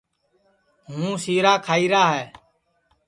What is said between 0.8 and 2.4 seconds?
ہُوں سیرا کھائیرا ہے